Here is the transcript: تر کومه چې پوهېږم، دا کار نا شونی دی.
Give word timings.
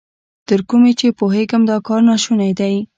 تر 0.47 0.59
کومه 0.69 0.91
چې 0.99 1.07
پوهېږم، 1.19 1.61
دا 1.69 1.77
کار 1.87 2.01
نا 2.07 2.15
شونی 2.23 2.51
دی. 2.59 2.75